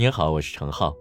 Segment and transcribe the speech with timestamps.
[0.00, 0.96] 您好，我是程浩。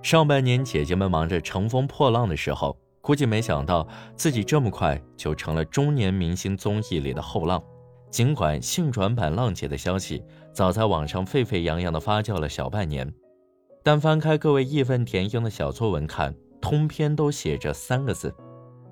[0.00, 3.84] 上半年姐姐们忙着乘风破浪的时候，估计没想到
[4.14, 7.60] 自己这么快就成了中年明星综艺里的后浪。
[8.12, 10.22] 尽管性转版浪姐的消息
[10.52, 13.12] 早在网上沸沸扬扬的发酵了小半年，
[13.82, 18.32] 但翻开各位义愤填膺的小作文看，通篇都写着三个字：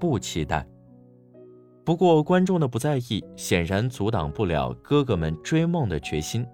[0.00, 0.66] 不期待。
[1.84, 6.44] 不过观众的不在意，显然阻挡不了哥哥们追梦的决心。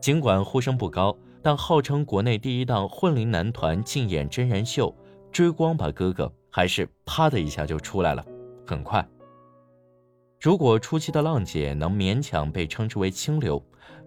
[0.00, 4.88] 尽管呼声不高，但号称国内第一档混龄男团竞演真人秀
[5.30, 8.24] 《追光吧哥哥》还是啪的一下就出来了。
[8.66, 9.06] 很快，
[10.40, 13.62] 如果初期的浪姐能勉强被称之为清流，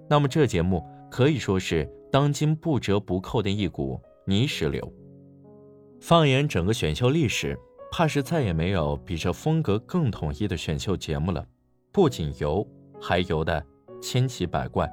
[0.09, 4.91] 那么这节目可以说是当今不折不扣的一股泥石流。
[5.99, 7.59] 放眼整个选秀历史。
[7.91, 11.45] 怕是再也没有比这风格更统一的选秀节目了，
[11.93, 12.67] 不仅油，
[12.99, 13.65] 还油的
[14.01, 14.91] 千奇百怪，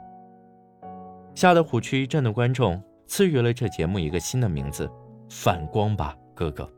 [1.35, 4.91] 吓得虎躯一震的观众赐予了这节目一个新的名字——
[5.31, 6.71] 反光吧哥哥。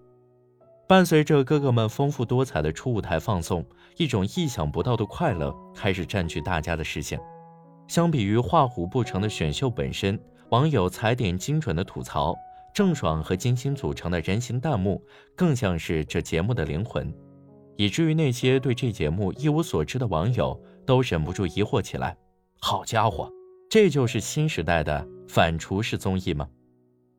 [0.86, 3.64] 伴随着哥哥们丰富多彩的初舞台放送，
[3.96, 7.20] 一种意想不到的快乐开始占据大家的视线。
[7.88, 10.18] 相比于画虎不成的选秀本身，
[10.50, 12.34] 网友踩点精准的吐槽。
[12.74, 15.00] 郑爽和金星组成的人形弹幕，
[15.36, 17.14] 更像是这节目的灵魂，
[17.76, 22.16] 以至于那些对这节目一无所知的网友都忍不住疑惑起来：
[22.58, 23.30] 好家伙，
[23.74, 26.48] 这就是新时代的反厨式综艺吗？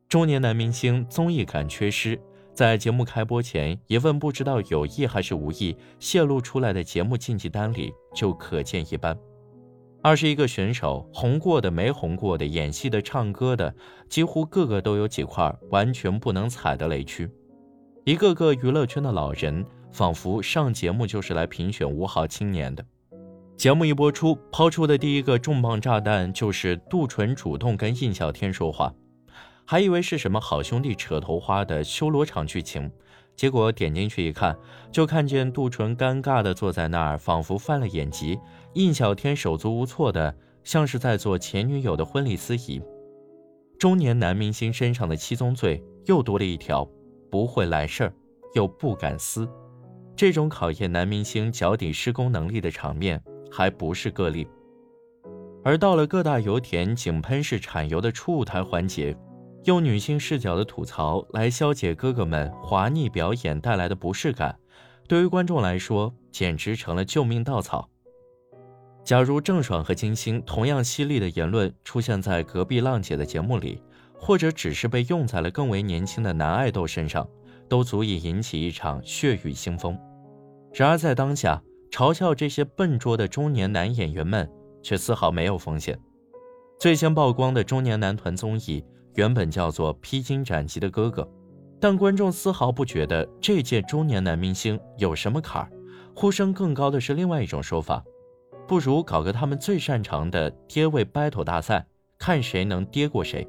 [0.08, 2.18] 中年男明星综艺感缺失，
[2.54, 9.14] 在节目开播前，一份不知道有意还是无意泄露出来的节目晋级单里就可见一斑。
[10.02, 13.74] 二十一个选手，红过的、没红过的、演戏的、唱歌的，
[14.08, 17.30] 几乎个个都有几块完全不能踩的雷区。
[18.06, 19.62] 一个个娱乐圈的老人，
[19.92, 22.82] 仿佛上节目就是来评选五好青年的。
[23.56, 28.94] 节目一播出，抛出的第一个重磅炸弹就是杜淳主动跟印小天说话，
[29.64, 32.90] 还以为是什么好兄弟扯头花的修罗场剧情。
[33.34, 34.54] 结果点进去一看，
[34.92, 38.38] 就看见杜淳尴尬的坐在那儿，仿佛犯了眼疾；
[38.74, 42.80] 印小天手足无措的，像是在做前女友的婚礼司仪。
[43.78, 46.86] 中年男明星身上的七宗罪又多了一条：
[47.30, 48.12] 不会来事儿，
[48.54, 49.48] 又不敢撕。
[50.14, 53.22] 这种考验男明星脚底施工能力的场面
[53.56, 54.46] 还不是个例。
[55.64, 59.16] 而到了各大油田井喷式产油的初舞台环节。
[59.64, 64.56] 用女性视角的吐槽来消解哥哥们滑腻表演带来的不适感，
[65.08, 67.88] 对于观众来说简直成了救命稻草。
[69.02, 73.82] 假如郑爽和金星同样犀利的言论出现在隔壁浪姐的节目里，
[74.16, 77.28] 或者只是被用在了更为年轻的男爱豆身上，
[77.68, 79.98] 都足以引起一场血雨腥风。
[80.72, 81.60] 然而在当下，
[81.90, 84.50] 嘲笑这些笨拙的中年男演员们
[84.82, 85.98] 却丝毫没有风险。
[86.78, 88.84] 最先曝光的中年男团综艺。
[89.14, 91.26] 原本叫做披荆斩棘的哥哥，
[91.80, 95.72] 但观众丝毫不觉得这届中年男明星有什么坎儿。
[96.14, 98.04] 呼声更高的是另外一种说法，
[98.68, 101.86] 不如搞个他们最擅长的爹位 battle 大赛，
[102.18, 103.48] 看谁能爹过谁。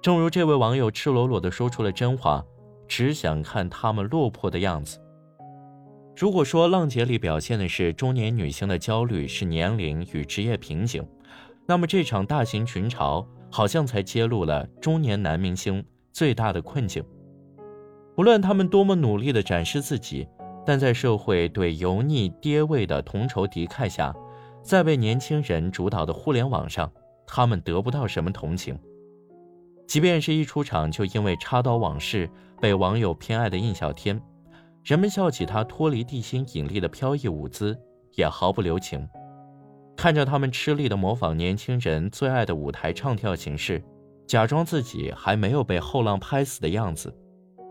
[0.00, 2.44] 正如这位网友赤裸裸地说出了真话：
[2.86, 5.00] 只想看他们落魄的样子。
[6.18, 11.06] 如果说《浪姐》里表现的是中年女性的焦虑，是年龄与职业瓶颈，
[11.64, 13.24] 那么这场大型群嘲。
[13.50, 17.02] 好像才揭露了中年男明星最大的困境。
[18.16, 20.28] 无论他们多么努力地展示自己，
[20.66, 24.14] 但在社会对油腻爹味的同仇敌忾下，
[24.62, 26.92] 在被年轻人主导的互联网上，
[27.26, 28.78] 他们得不到什么同情。
[29.86, 32.28] 即便是一出场就因为插刀往事
[32.60, 34.20] 被网友偏爱的印小天，
[34.88, 37.78] 人们笑起他脱离地心引力的飘逸舞姿，
[38.14, 39.06] 也毫不留情。
[39.94, 43.84] 看着他们吃力地模仿年轻人最爱的舞台唱跳形式，
[44.26, 47.14] 假装自己还没有被后浪拍死的样子，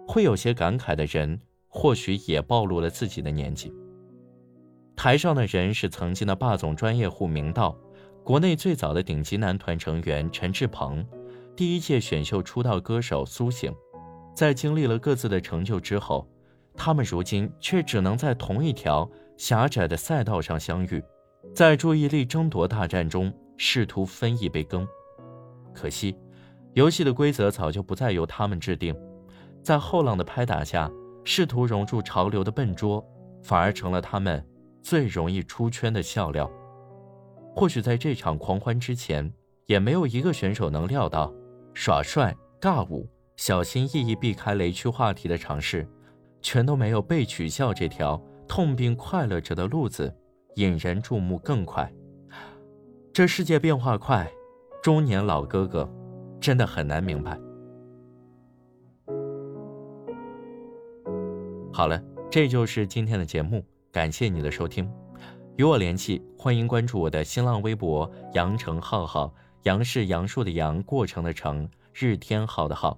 [0.08, 3.74] 会有些感慨的人，或许也暴露了自己的年纪。
[4.96, 7.76] 台上的人是曾经的霸总专业户明道，
[8.24, 11.04] 国内最早的顶级男团成员陈志朋，
[11.56, 13.74] 第一届选秀出道歌手苏醒，
[14.36, 16.30] 在经历了各自的成就之后，
[16.78, 21.04] 他们如今却只能在同一条狭窄的赛道上相遇。
[21.56, 24.88] 在注意力争夺大战中，试图分一杯羹。
[25.74, 26.16] 可惜，
[26.74, 28.96] 游戏的规则早就不再由他们制定。
[29.64, 30.90] 在后浪的拍打下，
[31.24, 33.04] 试图融入潮流的笨拙，
[33.44, 34.46] 反而成了他们
[34.82, 36.50] 最容易出圈的笑料。
[37.56, 39.32] 或许在这场狂欢之前，
[39.66, 41.34] 也没有一个选手能料到，
[41.74, 45.88] 耍帅、尬舞、小心翼翼避开雷区话题的尝试，
[46.50, 48.18] 全都没有被取笑这条
[48.48, 50.16] 痛并快乐着的路子。
[50.56, 51.92] 引人注目更快。
[53.12, 54.26] 这世界变化快，
[54.82, 55.86] 中年老哥哥
[56.40, 57.38] 真的很难明白。
[61.74, 62.02] 好了，
[62.32, 63.62] 这就是今天的节目，
[63.92, 64.90] 感谢你的收听。
[65.58, 72.98] 与我联系，欢迎关注我的新浪微博“羊城浩浩”，杨是杨树的杨，过程的程，日天浩的浩。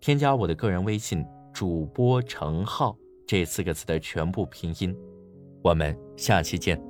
[0.00, 1.24] 添加我的个人微信
[1.58, 2.96] “主播程浩”
[3.26, 4.96] 这四个字的全部拼音。
[5.60, 6.87] 我们下期见。